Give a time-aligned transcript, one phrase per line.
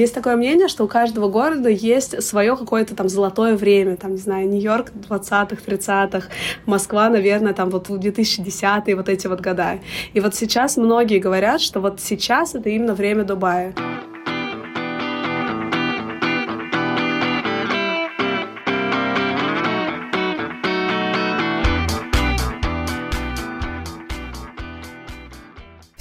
[0.00, 4.16] Есть такое мнение, что у каждого города есть свое какое-то там золотое время, там, не
[4.16, 6.28] знаю, Нью-Йорк 20-х, 30-х,
[6.64, 9.78] Москва, наверное, там вот 2010-е, вот эти вот года.
[10.14, 13.74] И вот сейчас многие говорят, что вот сейчас это именно время Дубая.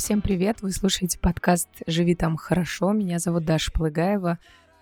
[0.10, 0.64] Всем привет!
[0.64, 2.94] Вы слушаете подкаст «Живи там хорошо».
[2.94, 4.40] Меня зовут Даша Полыгаева.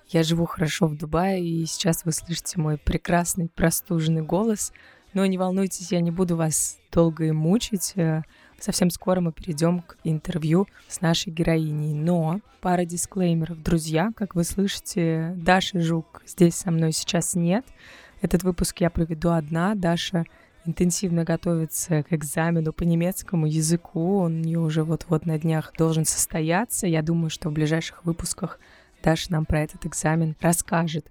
[0.07, 4.71] Я живу хорошо в Дубае, и сейчас вы слышите мой прекрасный простуженный голос.
[5.14, 7.92] Но не волнуйтесь, я не буду вас долго и мучить.
[7.97, 8.21] Э,
[8.57, 11.94] совсем скоро мы перейдем к интервью с нашей героиней.
[11.94, 13.61] Но пара дисклеймеров.
[13.61, 17.66] Друзья, как вы слышите, Даша Жук здесь со мной сейчас нет.
[18.21, 19.75] Этот выпуск я проведу одна.
[19.75, 20.24] Даша
[20.68, 24.20] интенсивно готовится к экзамену по немецкому языку.
[24.20, 26.88] Он у нее уже вот-вот на днях должен состояться.
[26.88, 28.60] Я думаю, что в ближайших выпусках
[29.04, 31.08] Даша нам про этот экзамен расскажет.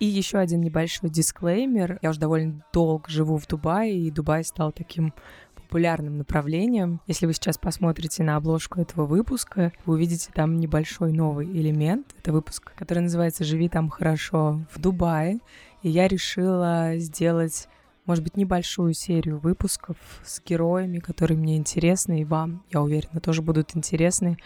[0.00, 1.98] И еще один небольшой дисклеймер.
[2.02, 5.14] Я уже довольно долго живу в Дубае, и Дубай стал таким
[5.54, 7.00] популярным направлением.
[7.06, 12.14] Если вы сейчас посмотрите на обложку этого выпуска, вы увидите там небольшой новый элемент.
[12.18, 15.38] Это выпуск, который называется «Живи там хорошо в Дубае».
[15.82, 17.68] И я решила сделать
[18.06, 23.42] может быть, небольшую серию выпусков с героями, которые мне интересны, и вам, я уверена, тоже
[23.42, 24.38] будут интересны,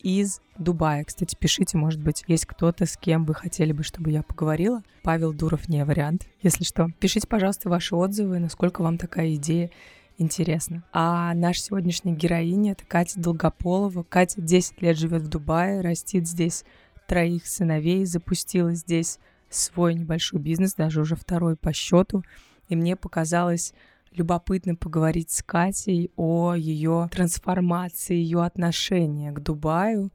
[0.00, 1.04] из Дубая.
[1.04, 4.82] Кстати, пишите, может быть, есть кто-то, с кем вы хотели бы, чтобы я поговорила.
[5.02, 6.88] Павел Дуров не вариант, если что.
[7.00, 9.70] Пишите, пожалуйста, ваши отзывы, насколько вам такая идея
[10.16, 10.84] интересна.
[10.92, 14.02] А наша сегодняшняя героиня— это Катя Долгополова.
[14.02, 16.64] Катя 10 лет живет в Дубае, растит здесь
[17.06, 22.22] троих сыновей, запустила здесь свой небольшой бизнес, даже уже второй по счету
[22.68, 23.72] и мне показалось
[24.12, 30.12] любопытно поговорить с Катей о ее трансформации, ее отношения к Дубаю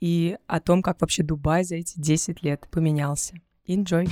[0.00, 3.34] и о том, как вообще Дубай за эти 10 лет поменялся.
[3.66, 4.08] Enjoy!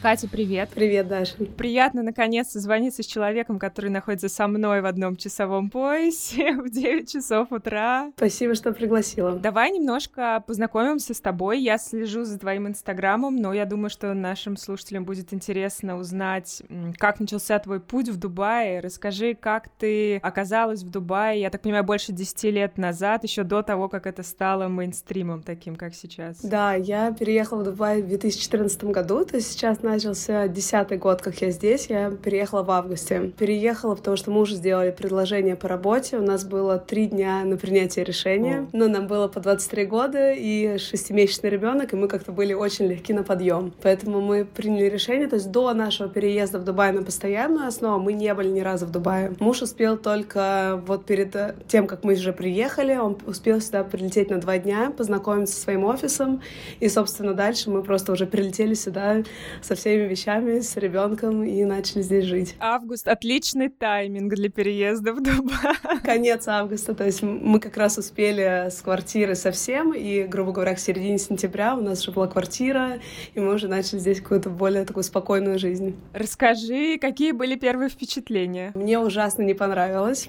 [0.00, 0.70] Катя, привет.
[0.72, 1.34] Привет, Даша.
[1.56, 7.10] Приятно, наконец, созвониться с человеком, который находится со мной в одном часовом поясе в 9
[7.10, 8.12] часов утра.
[8.16, 9.32] Спасибо, что пригласила.
[9.32, 11.60] Давай немножко познакомимся с тобой.
[11.60, 16.62] Я слежу за твоим инстаграмом, но я думаю, что нашим слушателям будет интересно узнать,
[16.96, 18.78] как начался твой путь в Дубае.
[18.78, 23.62] Расскажи, как ты оказалась в Дубае, я так понимаю, больше 10 лет назад, еще до
[23.62, 26.40] того, как это стало мейнстримом таким, как сейчас.
[26.40, 31.40] Да, я переехала в Дубай в 2014 году, то есть сейчас начался десятый год, как
[31.40, 31.86] я здесь.
[31.88, 33.32] Я переехала в августе.
[33.38, 36.18] Переехала, потому что мы уже сделали предложение по работе.
[36.18, 38.68] У нас было три дня на принятие решения.
[38.72, 43.12] Но нам было по 23 года и шестимесячный ребенок, и мы как-то были очень легки
[43.12, 43.72] на подъем.
[43.82, 45.28] Поэтому мы приняли решение.
[45.28, 48.86] То есть до нашего переезда в Дубай на постоянную основу мы не были ни разу
[48.86, 49.34] в Дубае.
[49.40, 51.34] Муж успел только вот перед
[51.68, 55.84] тем, как мы уже приехали, он успел сюда прилететь на два дня, познакомиться со своим
[55.84, 56.42] офисом.
[56.80, 59.22] И, собственно, дальше мы просто уже прилетели сюда
[59.62, 62.56] со всеми вещами, с ребенком и начали здесь жить.
[62.58, 66.00] Август— отличный тайминг для переезда в Дубай.
[66.04, 70.78] Конец августа, то есть мы как раз успели с квартиры совсем, и, грубо говоря, к
[70.78, 72.98] середине сентября у нас уже была квартира,
[73.34, 75.96] и мы уже начали здесь какую-то более такую спокойную жизнь.
[76.12, 78.72] Расскажи, какие были первые впечатления?
[78.74, 80.28] Мне ужасно не понравилось.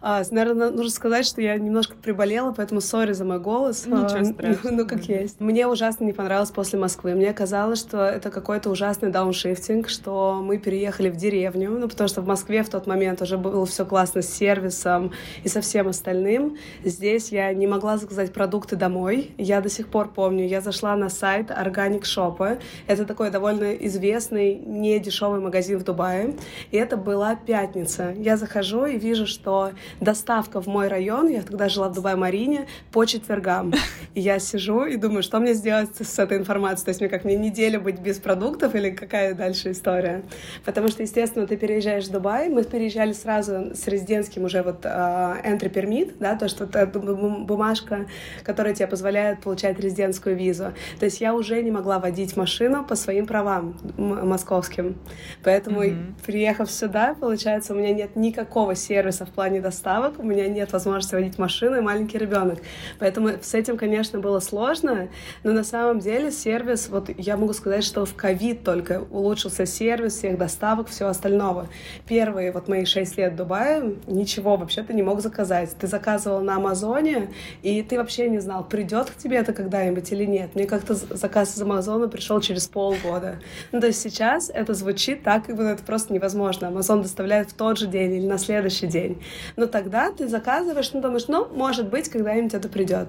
[0.00, 3.86] А, наверное, нужно сказать, что я немножко приболела, поэтому сори за мой голос.
[3.86, 4.74] Ничего а, страшного.
[4.74, 5.40] Ну, как есть.
[5.40, 7.14] Мне ужасно не понравилось после Москвы.
[7.14, 12.08] Мне казалось, что это какой-то ужасный ужасный дауншифтинг, что мы переехали в деревню, ну, потому
[12.08, 15.12] что в Москве в тот момент уже было все классно с сервисом
[15.44, 16.56] и со всем остальным.
[16.84, 19.32] Здесь я не могла заказать продукты домой.
[19.36, 22.58] Я до сих пор помню, я зашла на сайт Organic Shop.
[22.86, 26.34] Это такой довольно известный, не дешевый магазин в Дубае.
[26.70, 28.14] И это была пятница.
[28.16, 33.04] Я захожу и вижу, что доставка в мой район, я тогда жила в Дубае-Марине, по
[33.04, 33.74] четвергам.
[34.14, 36.86] И я сижу и думаю, что мне сделать с этой информацией?
[36.86, 40.22] То есть мне как мне неделю быть без продуктов или какая дальше история.
[40.64, 45.44] Потому что, естественно, ты переезжаешь в Дубай, мы переезжали сразу с резидентским уже вот uh,
[45.44, 48.06] entry permit, да, то, что это бумажка,
[48.44, 50.72] которая тебе позволяет получать резидентскую визу.
[50.98, 54.96] То есть я уже не могла водить машину по своим правам московским.
[55.42, 56.14] Поэтому, mm-hmm.
[56.26, 61.14] приехав сюда, получается, у меня нет никакого сервиса в плане доставок, у меня нет возможности
[61.14, 62.58] водить машину и маленький ребенок.
[62.98, 65.08] Поэтому с этим, конечно, было сложно,
[65.42, 69.06] но на самом деле сервис, вот я могу сказать, что в ковид только.
[69.10, 71.68] Улучшился сервис всех доставок, всего остального.
[72.06, 75.74] Первые вот мои шесть лет в Дубае ничего вообще ты не мог заказать.
[75.80, 77.30] Ты заказывал на Амазоне,
[77.62, 80.54] и ты вообще не знал, придет к тебе это когда-нибудь или нет.
[80.54, 83.38] Мне как-то заказ из Амазона пришел через полгода.
[83.72, 86.68] Ну, то есть сейчас это звучит так, как будто это просто невозможно.
[86.68, 89.22] Амазон доставляет в тот же день или на следующий день.
[89.56, 93.08] Но тогда ты заказываешь, ну, думаешь, ну, может быть, когда-нибудь это придет.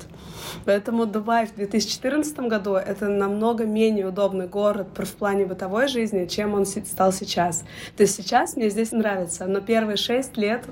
[0.64, 6.54] Поэтому Дубай в 2014 году— это намного менее удобный город в плане бытовой жизни, чем
[6.54, 7.64] он стал сейчас.
[7.98, 10.64] То есть сейчас мне здесь нравится, но первые шесть лет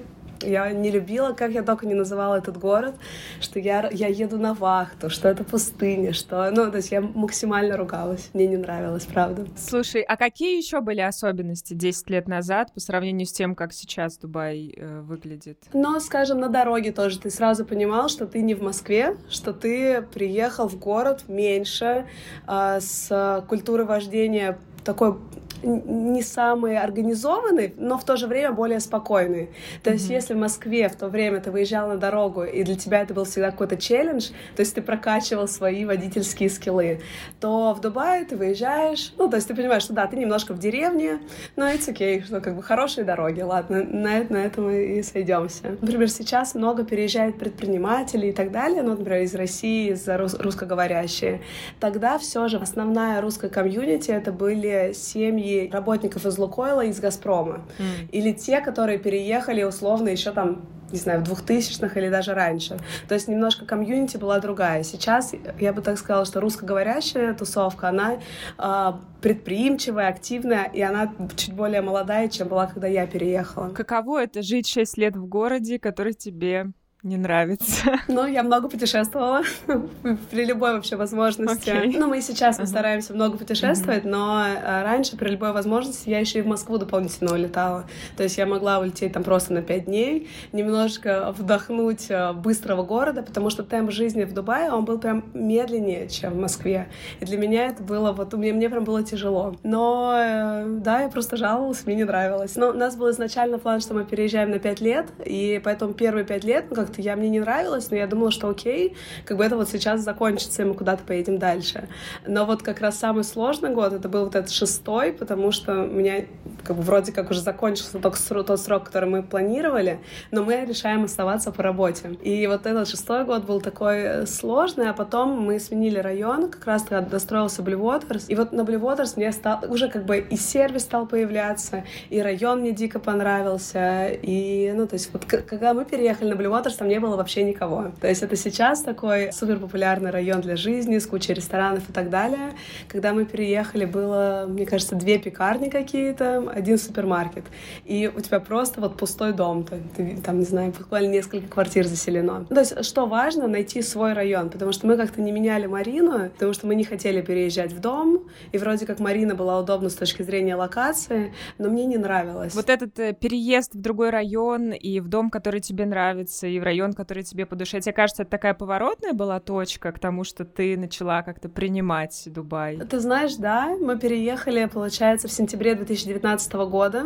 [0.44, 2.96] я не любила, как я только не называла этот город,
[3.40, 6.50] что я, я еду на вахту, что это пустыня, что...
[6.52, 8.30] Ну, то есть я максимально ругалась.
[8.34, 9.48] Мне не нравилось, правда.
[9.56, 14.18] Слушай, а какие еще были особенности 10 лет назад по сравнению с тем, как сейчас
[14.18, 15.66] Дубай э, выглядит?
[15.74, 20.02] Ну, скажем, на дороге тоже ты сразу понимал, что ты не в Москве, что ты
[20.02, 22.06] приехал в город меньше,
[22.48, 25.18] э, с культурой вождения такой
[25.64, 29.50] не самые организованные, но в то же время более спокойные.
[29.84, 29.94] То mm-hmm.
[29.94, 33.14] есть, если в Москве в то время ты выезжал на дорогу, и для тебя это
[33.14, 37.02] был всегда какой-то челлендж, то есть ты прокачивал свои водительские скиллы,
[37.40, 40.60] то в Дубае ты выезжаешь, ну, то есть ты понимаешь, что да, ты немножко в
[40.60, 41.20] деревне,
[41.56, 45.78] но it's okay, что как бы хорошие дороги, ладно, на, на этом мы и сойдемся.
[45.82, 51.42] Например, сейчас много переезжает предпринимателей и так далее, ну, например, из России, из рус- русскоговорящие.
[51.80, 57.00] Тогда все же основная русская комьюнити это были семьи семьи работников из Лукойла и из
[57.00, 57.62] Газпрома.
[57.80, 58.10] Mm.
[58.12, 62.78] Или те, которые переехали условно еще там не знаю, в двухтысячных или даже раньше.
[63.10, 64.84] То есть немножко комьюнити была другая.
[64.84, 68.20] Сейчас я бы так сказала, что русскоговорящая тусовка, она
[68.58, 73.72] э, предприимчивая, активная, и она чуть более молодая, чем была, когда я переехала.
[73.72, 76.68] Каково это жить шесть лет в городе, который тебе
[77.04, 77.98] не нравится?
[78.08, 79.42] Ну, я много путешествовала
[80.32, 81.70] при любой вообще возможности.
[81.70, 81.94] Okay.
[81.98, 82.66] Ну, мы сейчас uh-huh.
[82.66, 84.10] стараемся много путешествовать, uh-huh.
[84.10, 87.86] но а, раньше при любой возможности я еще и в Москву дополнительно улетала.
[88.16, 93.22] То есть я могла улететь там просто на пять дней, немножко вдохнуть а, быстрого города,
[93.22, 96.88] потому что темп жизни в Дубае, он был прям медленнее, чем в Москве.
[97.20, 99.56] И для меня это было вот, мне, мне прям было тяжело.
[99.64, 102.56] Но, э, да, я просто жаловалась, мне не нравилось.
[102.56, 106.26] Но у нас был изначально план, что мы переезжаем на пять лет, и поэтому первые
[106.26, 108.96] пять лет, ну, как-то я мне не нравилось, но я думала, что окей,
[109.26, 111.90] как бы это вот сейчас закончится, и мы куда-то поедем дальше.
[112.26, 115.88] Но вот как раз самый сложный год, это был вот этот шестой, потому что у
[115.88, 116.26] меня
[116.64, 120.00] как бы вроде как уже закончился только тот срок, который мы планировали,
[120.32, 122.18] но мы решаем оставаться по работе.
[122.24, 126.66] И вот этот шестой год был такой э, сложный, а потом мы сменили район, как
[126.66, 130.84] раз тогда достроился Waters, и вот на Waters мне стал, уже как бы и сервис
[130.84, 136.34] стал появляться, и район мне дико понравился, и, ну, то есть вот когда мы переехали
[136.34, 137.92] на Waters, там не было вообще никого.
[138.00, 142.10] То есть это сейчас такой супер популярный район для жизни с кучей ресторанов и так
[142.10, 142.54] далее.
[142.88, 147.46] Когда мы переехали, было, мне кажется, две пекарни какие-то, один супермаркет.
[147.86, 149.64] И у тебя просто вот пустой дом.
[149.64, 152.46] Ты, ты, там, не знаю, буквально несколько квартир заселено.
[152.46, 156.54] То есть что важно, найти свой район, потому что мы как-то не меняли Марину, потому
[156.54, 160.24] что мы не хотели переезжать в дом, и вроде как Марина была удобна с точки
[160.24, 162.54] зрения локации, но мне не нравилось.
[162.54, 166.64] Вот этот э, переезд в другой район и в дом, который тебе нравится, и в
[166.68, 167.80] район, который тебе по душе.
[167.80, 172.78] Тебе кажется, это такая поворотная была точка к тому, что ты начала как-то принимать Дубай?
[172.78, 177.06] Ты знаешь, да, мы переехали, получается, в сентябре 2019 года,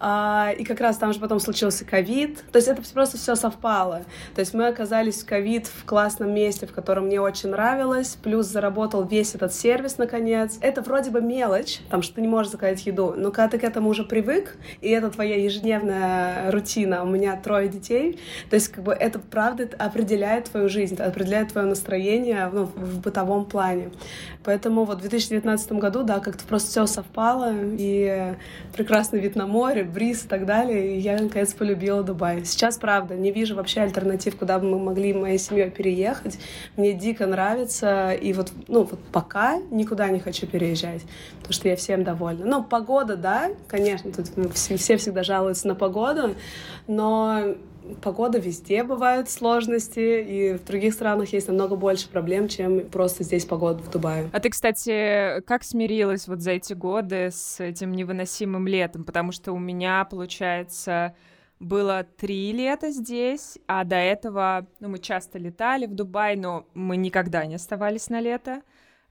[0.00, 4.02] а, и как раз там же потом случился ковид, то есть это просто все совпало.
[4.34, 8.46] То есть мы оказались в ковид в классном месте, в котором мне очень нравилось, плюс
[8.46, 10.58] заработал весь этот сервис, наконец.
[10.62, 13.64] Это вроде бы мелочь, там, что ты не можешь заказать еду, но когда ты к
[13.64, 18.85] этому уже привык, и это твоя ежедневная рутина, у меня трое детей, то есть как
[18.86, 23.90] бы это правда определяет твою жизнь, определяет твое настроение ну, в бытовом плане.
[24.44, 28.34] Поэтому вот в 2019 году, да, как-то просто все совпало, и
[28.72, 32.44] прекрасный вид на море, бриз и так далее, и я, наконец, полюбила Дубай.
[32.44, 36.38] Сейчас, правда, не вижу вообще альтернатив, куда бы мы могли моей семьей переехать.
[36.76, 41.02] Мне дико нравится, и вот, ну, вот пока никуда не хочу переезжать,
[41.38, 42.46] потому что я всем довольна.
[42.46, 46.36] Ну, погода, да, конечно, тут все, все всегда жалуются на погоду,
[46.86, 47.56] но
[48.02, 53.44] погода везде бывают сложности, и в других странах есть намного больше проблем, чем просто здесь
[53.44, 54.28] погода в Дубае.
[54.32, 59.04] А ты, кстати, как смирилась вот за эти годы с этим невыносимым летом?
[59.04, 61.14] Потому что у меня, получается,
[61.58, 66.96] было три лета здесь, а до этого, ну, мы часто летали в Дубай, но мы
[66.96, 68.62] никогда не оставались на лето.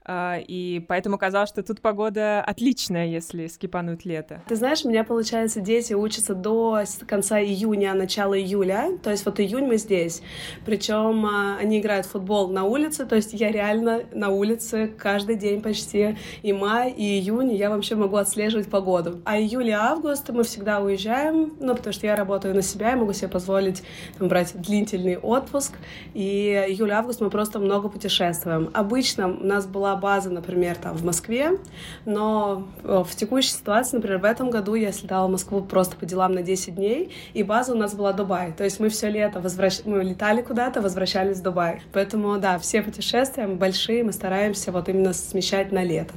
[0.06, 4.42] А, и поэтому казалось, что тут погода отличная, если скипануть лето.
[4.48, 9.40] Ты знаешь, у меня, получается, дети учатся до конца июня, начала июля, то есть вот
[9.40, 10.22] июнь мы здесь.
[10.64, 15.36] Причем а, они играют в футбол на улице, то есть я реально на улице каждый
[15.36, 16.16] день почти.
[16.42, 19.20] И май, и июнь я вообще могу отслеживать погоду.
[19.24, 22.96] А июль и август мы всегда уезжаем, ну, потому что я работаю на себя, я
[22.96, 23.82] могу себе позволить
[24.18, 25.74] там, брать длительный отпуск.
[26.14, 28.70] И июль-август мы просто много путешествуем.
[28.72, 31.58] Обычно у нас была база, например, там в Москве,
[32.04, 36.06] но э, в текущей ситуации, например, в этом году я слетала в Москву просто по
[36.06, 38.52] делам на 10 дней, и база у нас была Дубай.
[38.52, 39.80] То есть мы все лето возвращ...
[39.84, 41.82] мы летали куда-то, возвращались в Дубай.
[41.92, 46.14] Поэтому, да, все путешествия большие мы стараемся вот именно смещать на лето.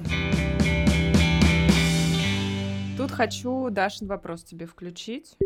[2.98, 5.38] Тут хочу Дашин вопрос тебе включить.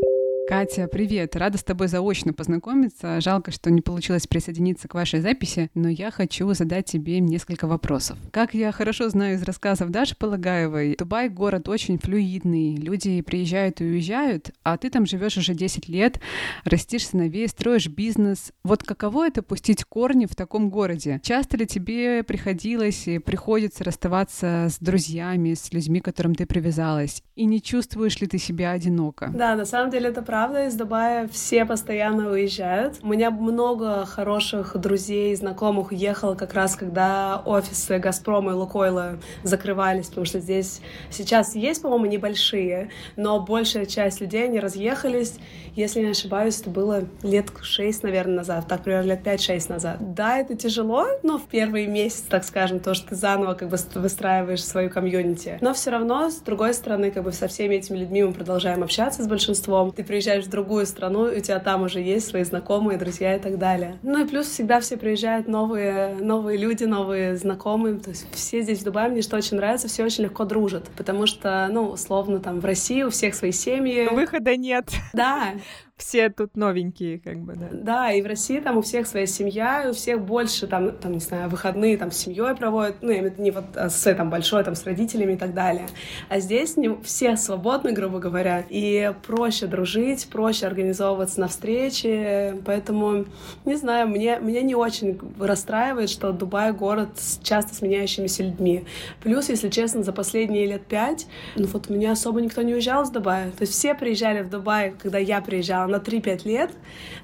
[0.46, 1.38] Катя, привет!
[1.38, 3.22] Рада с тобой заочно познакомиться.
[3.22, 8.18] Жалко, что не получилось присоединиться к вашей записи, но я хочу задать тебе несколько вопросов.
[8.32, 13.86] Как я хорошо знаю из рассказов Даши Полагаевой, Дубай— город очень флюидный, люди приезжают и
[13.86, 16.20] уезжают, а ты там живешь уже 10 лет,
[16.66, 18.52] растишь сыновей, строишь бизнес.
[18.66, 21.22] Вот каково это пустить корни в таком городе?
[21.24, 27.24] Часто ли тебе приходилось и приходится расставаться с друзьями, с людьми, к которым ты привязалась?
[27.36, 29.32] И не чувствуешь ли ты себя одиноко?
[29.34, 32.98] Да, на самом деле это правда, из Дубая все постоянно уезжают.
[33.04, 40.08] У меня много хороших друзей, знакомых уехало как раз, когда офисы Газпрома и Лукойла закрывались,
[40.08, 45.36] потому что здесь сейчас есть, по-моему, небольшие, но большая часть людей, они разъехались.
[45.76, 50.16] Если не ошибаюсь, это было лет шесть, наверное, назад, так, примерно лет пять-шесть назад.
[50.16, 53.78] Да, это тяжело, но в первый месяц, так скажем, то, что ты заново как бы
[53.96, 55.60] выстраиваешь свою комьюнити.
[55.62, 59.22] Но все равно, с другой стороны, как бы со всеми этими людьми мы продолжаем общаться
[59.22, 59.92] с большинством.
[59.92, 63.36] Ты приезжаешь приезжаешь в другую страну, и у тебя там уже есть свои знакомые, друзья
[63.36, 64.00] и так далее.
[64.04, 67.98] Ну и плюс всегда все приезжают новые, новые люди, новые знакомые.
[67.98, 70.90] То есть все здесь в Дубае, мне что очень нравится, все очень легко дружат.
[70.96, 74.08] Потому что, ну, условно, там в России у всех свои семьи.
[74.14, 74.86] Выхода нет.
[75.12, 75.54] Да
[75.98, 77.70] все тут новенькие, как бы, да.
[77.72, 81.14] Да, и в России там у всех своя семья, и у всех больше там, там
[81.14, 84.76] не знаю, выходные там с семьей проводят, ну, не вот а с там большой, там,
[84.76, 85.86] с родителями и так далее.
[86.30, 93.26] А здесь не, все свободны, грубо говоря, и проще дружить, проще организовываться на встречи, поэтому,
[93.66, 98.86] не знаю, мне, меня не очень расстраивает, что Дубай— город с часто сменяющимися людьми.
[99.22, 103.04] Плюс, если честно, за последние лет пять, ну, вот у меня особо никто не уезжал
[103.04, 103.52] из Дубая.
[103.52, 106.72] То есть все приезжали в Дубай, когда я приезжала, на 3-5 лет,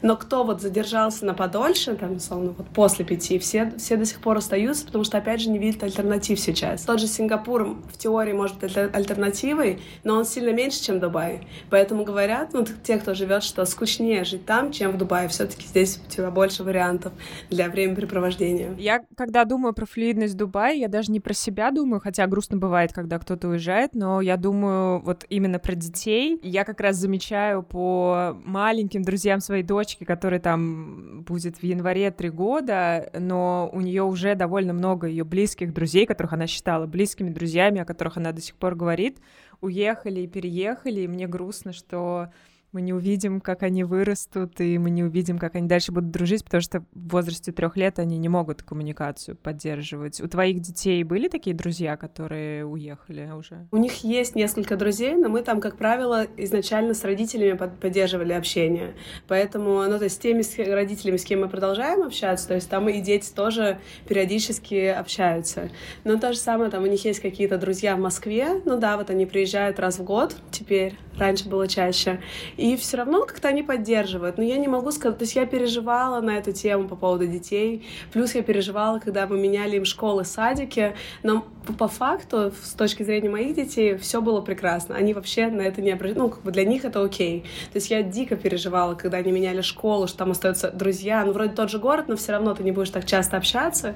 [0.01, 4.21] но кто вот задержался на подольше, там, условно, вот после пяти, все, все до сих
[4.21, 6.83] пор остаются, потому что, опять же, не видят альтернатив сейчас.
[6.83, 11.47] Тот же Сингапур в теории может быть альтернативой, но он сильно меньше, чем Дубай.
[11.69, 15.27] Поэтому говорят, ну, те, кто живет, что скучнее жить там, чем в Дубае.
[15.27, 17.13] Все-таки здесь у тебя больше вариантов
[17.49, 18.73] для времяпрепровождения.
[18.77, 22.93] Я, когда думаю про флюидность Дубая, я даже не про себя думаю, хотя грустно бывает,
[22.93, 26.39] когда кто-то уезжает, но я думаю вот именно про детей.
[26.43, 32.29] Я как раз замечаю по маленьким друзьям своей дочки, которой там будет в январе три
[32.29, 37.81] года, но у нее уже довольно много ее близких друзей, которых она считала близкими друзьями,
[37.81, 39.19] о которых она до сих пор говорит,
[39.61, 42.29] уехали и переехали, и мне грустно, что
[42.71, 46.43] мы не увидим, как они вырастут, и мы не увидим, как они дальше будут дружить,
[46.43, 50.21] потому что в возрасте трех лет они не могут коммуникацию поддерживать.
[50.21, 53.67] У твоих детей были такие друзья, которые уехали уже?
[53.71, 58.93] У них есть несколько друзей, но мы там, как правило, изначально с родителями поддерживали общение.
[59.27, 62.69] Поэтому, ну, то есть с теми с родителями, с кем мы продолжаем общаться, то есть
[62.69, 65.69] там и дети тоже периодически общаются.
[66.03, 69.09] Но то же самое, там у них есть какие-то друзья в Москве, ну да, вот
[69.09, 72.19] они приезжают раз в год теперь, раньше было чаще.
[72.59, 74.37] И все равно как-то они поддерживают.
[74.37, 77.87] Но я не могу сказать, то есть я переживала на эту тему по поводу детей,
[78.11, 81.45] плюс я переживала, когда мы меняли им школы, садики, но
[81.77, 84.95] по факту, с точки зрения моих детей, все было прекрасно.
[84.95, 87.45] Они вообще на это не обращали, ну, как бы для них это окей.
[87.71, 91.53] То есть я дико переживала, когда они меняли школу, что там остаются друзья, ну, вроде
[91.53, 93.95] тот же город, но все равно ты не будешь так часто общаться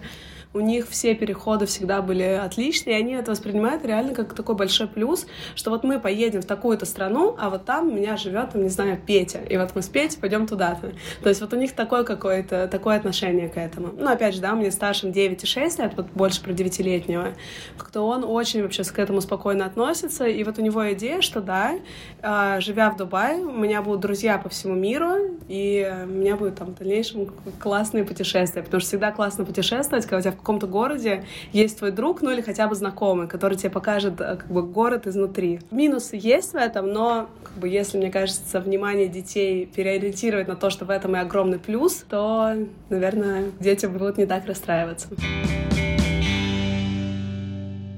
[0.53, 4.87] у них все переходы всегда были отличные, и они это воспринимают реально как такой большой
[4.87, 8.63] плюс, что вот мы поедем в такую-то страну, а вот там у меня живет, там,
[8.63, 10.93] не знаю, Петя, и вот мы с Петей пойдем туда-то.
[11.21, 13.89] То есть вот у них такое какое-то, такое отношение к этому.
[13.97, 17.33] Ну, опять же, да, мне старшим 9 и 6 лет, вот больше про девятилетнего,
[17.77, 21.79] как-то он очень вообще к этому спокойно относится, и вот у него идея, что да,
[22.21, 26.55] а, живя в Дубае, у меня будут друзья по всему миру, и у меня будет
[26.55, 30.67] там в дальнейшем классные путешествия, потому что всегда классно путешествовать, когда у тебя в каком-то
[30.67, 34.61] городе есть твой друг, ну или хотя бы знакомый, который тебе покажет э, как бы
[34.61, 35.61] город изнутри.
[35.71, 40.69] Минусы есть в этом, но как бы если, мне кажется, внимание детей переориентировать на то,
[40.69, 42.53] что в этом и огромный плюс, то,
[42.89, 45.07] наверное, дети будут не так расстраиваться.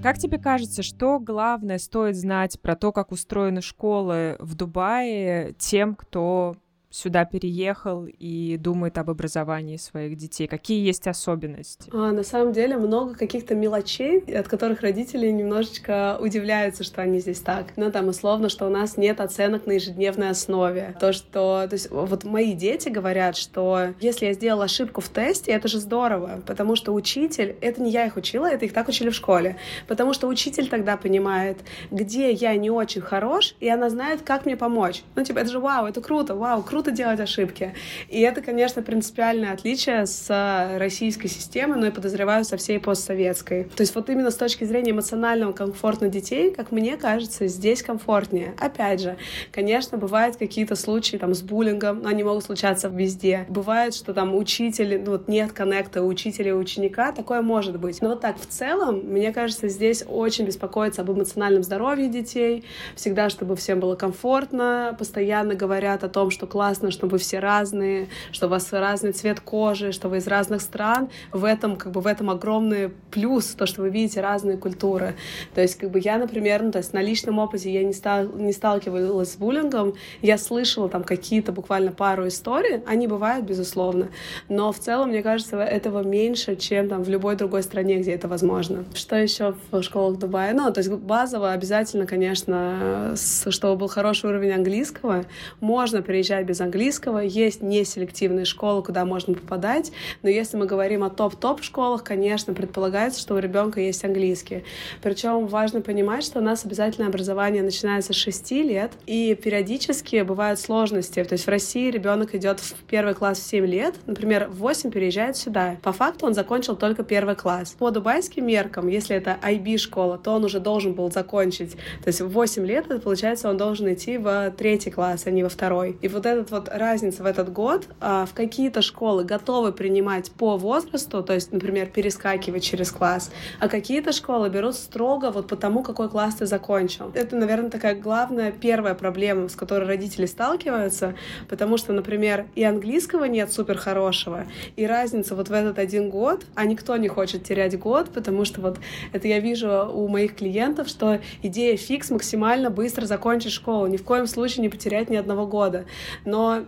[0.04, 5.96] Как тебе кажется, что главное стоит знать про то, как устроены школы в Дубае тем,
[5.96, 6.58] кто
[6.96, 10.48] сюда переехал и думает об образовании своих детей?
[10.48, 11.90] Какие есть особенности?
[11.94, 17.40] А, на самом деле много каких-то мелочей, от которых родители немножечко удивляются, что они здесь
[17.40, 17.74] так.
[17.76, 20.96] Ну, там, условно, что у нас нет оценок на ежедневной основе.
[21.00, 21.66] То, что...
[21.68, 25.80] То есть вот мои дети говорят, что если я сделала ошибку в тесте, это же
[25.80, 27.58] здорово, потому что учитель...
[27.60, 29.58] Это не я их учила, это их так учили в школе.
[29.88, 31.60] Потому что учитель тогда понимает,
[31.92, 35.04] где я не очень хорош, и она знает, как мне помочь.
[35.16, 37.74] Ну, типа, это же вау, это круто, вау, круто круто делать ошибки.
[38.10, 43.64] И это, конечно, принципиальное отличие с российской системой, но и подозреваю со всей постсоветской.
[43.64, 48.54] То есть вот именно с точки зрения эмоционального комфорта детей, как мне кажется, здесь комфортнее.
[48.60, 49.18] Опять же,
[49.52, 53.46] конечно, бывают какие-то случаи там с буллингом, но они могут случаться везде.
[53.50, 58.02] Бывает, что там учитель, ну вот нет коннекта учителя и ученика, такое может быть.
[58.02, 62.64] Но вот так в целом, мне кажется, здесь очень беспокоиться об эмоциональном здоровье детей,
[62.96, 67.40] всегда, чтобы всем было комфортно, постоянно говорят о том, что класс классно, что вы все
[67.40, 71.10] разные, что у вас разный цвет кожи, что вы из разных стран.
[71.32, 75.16] В этом, как бы, в этом огромный плюс, то, что вы видите разные культуры.
[75.54, 78.26] То есть, как бы, я, например, ну, то есть на личном опыте я не, стал,
[78.26, 84.10] не сталкивалась с буллингом, я слышала там какие-то буквально пару историй, они бывают, безусловно,
[84.50, 88.28] но в целом, мне кажется, этого меньше, чем там в любой другой стране, где это
[88.28, 88.84] возможно.
[88.94, 90.54] Что еще в школах Дубая?
[90.54, 95.26] Ну, то есть базово обязательно, конечно, чтобы был хороший уровень английского.
[95.62, 97.20] Можно приезжать без английского.
[97.20, 103.20] Есть неселективные школы, куда можно попадать, но если мы говорим о топ-топ школах, конечно, предполагается,
[103.20, 104.64] что у ребенка есть английский.
[105.02, 110.60] Причем важно понимать, что у нас обязательное образование начинается с 6 лет, и периодически бывают
[110.60, 111.24] сложности.
[111.24, 114.92] То есть в России ребенок идет в первый класс в 7 лет, например, в 8
[114.92, 115.78] переезжает сюда.
[115.82, 117.76] По факту он закончил только первый класс.
[117.78, 121.74] По дубайским меркам, если это IB-школа, то он уже должен был закончить.
[122.04, 125.44] То есть в 8 лет, это получается, он должен идти в третий класс, а не
[125.44, 125.98] во второй.
[126.02, 127.88] И вот этот вот разница в этот год.
[128.00, 133.68] А, в какие-то школы готовы принимать по возрасту, то есть, например, перескакивать через класс, а
[133.68, 137.12] какие-то школы берут строго вот по тому, какой класс ты закончил.
[137.14, 141.16] Это, наверное, такая главная первая проблема, с которой родители сталкиваются,
[141.50, 146.46] потому что, например, и английского нет супер хорошего, и разница вот в этот один год,
[146.56, 148.80] а никто не хочет терять год, потому что вот
[149.14, 154.04] это я вижу у моих клиентов, что идея фикс максимально быстро закончить школу, ни в
[154.04, 155.86] коем случае не потерять ни одного года.
[156.26, 156.66] Но но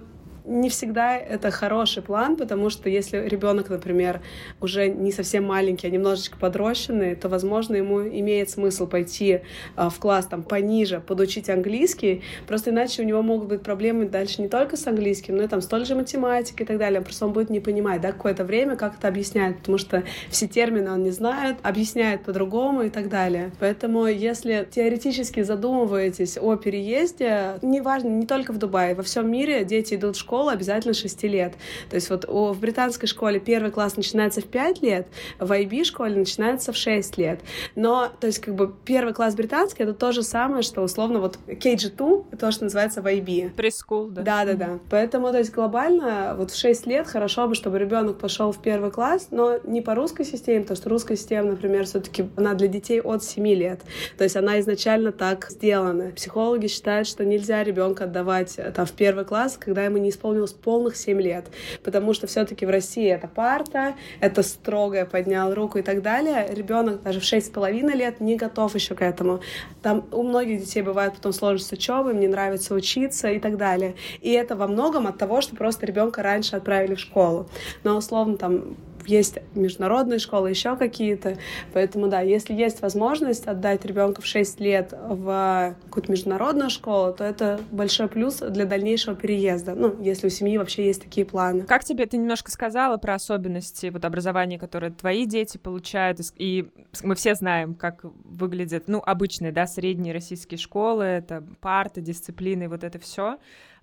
[0.48, 4.22] не всегда это хороший план, потому что если ребенок, например,
[4.62, 9.42] уже не совсем маленький, а немножечко подрощенный, то, возможно, ему имеет смысл пойти
[9.76, 14.42] а, в класс там пониже, подучить английский, просто иначе у него могут быть проблемы дальше
[14.42, 17.02] не только с английским, но и там с той же математикой и так далее.
[17.02, 20.92] Просто он будет не понимать, да, какое-то время, как это объясняет, потому что все термины
[20.92, 23.52] он не знает, объясняет по-другому и так далее.
[23.60, 29.96] Поэтому, если теоретически задумываетесь о переезде, неважно, не только в Дубае, во всем мире дети
[29.96, 31.54] идут в школу, школу обязательно 6 лет.
[31.90, 35.08] То есть вот в британской школе первый класс начинается в 5 лет,
[35.40, 37.40] в IB школе начинается в 6 лет.
[37.76, 41.40] Но, то есть как бы первый класс британский— это то же самое, что условно вот
[41.48, 43.56] KG2— это то, что называется в IB.
[43.56, 44.22] Прескул, да.
[44.22, 44.80] Да-да-да.
[44.92, 48.92] Поэтому, то есть глобально вот в 6 лет хорошо бы, чтобы ребенок пошел в первый
[48.92, 53.02] класс, но не по русской системе, потому что русская система, например, все-таки она для детей
[53.02, 53.82] от 7 лет.
[54.20, 56.12] То есть она изначально так сделана.
[56.16, 60.27] Психологи считают, что нельзя ребенка отдавать э, там в первый класс, когда ему не исполнилось
[60.28, 61.46] исполнилось полных 7 лет,
[61.84, 66.48] потому что все-таки в России это парта, это строгое поднял руку и так далее.
[66.52, 69.40] Ребенок даже в 6,5 лет не готов еще к этому.
[69.82, 73.96] Там у многих детей бывает потом сложность учебы, им не нравится учиться и так далее.
[74.22, 77.48] И это во многом от того, что просто ребенка раньше отправили в школу.
[77.84, 78.76] Но условно там
[79.08, 81.38] есть международные школы, еще какие-то.
[81.74, 87.24] Поэтому, да, если есть возможность отдать ребенка в 6 лет в какую-то международную школу, то
[87.24, 89.76] это большой плюс для дальнейшего переезда.
[89.76, 91.62] Ну, если у семьи вообще есть такие планы.
[91.62, 96.70] Как тебе ты немножко сказала про особенности вот образования, которые твои дети получают, и
[97.04, 102.84] мы все знаем, как выглядят, ну, обычные, да, средние российские школы, это парты, дисциплины, вот
[102.84, 103.38] это все.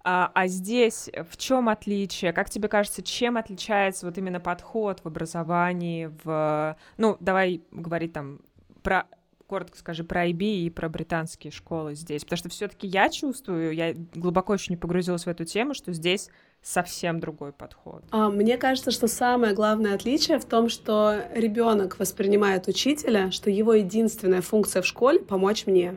[0.07, 2.35] А, а здесь в чем отличие?
[2.35, 6.77] Как тебе кажется, чем отличается вот именно подход в образовании, в...
[6.99, 8.41] Ну, давай говорить там
[8.83, 9.07] про
[9.47, 13.95] коротко скажи про IB и про британские школы здесь, потому что все-таки я чувствую, я
[14.15, 16.31] глубоко еще не погрузилась в эту тему, что здесь
[16.65, 18.03] совсем другой подход?
[18.11, 23.75] А, мне кажется, что самое главное отличие в том, что ребенок воспринимает учителя, что его
[23.75, 25.97] единственная функция в школе— помочь мне.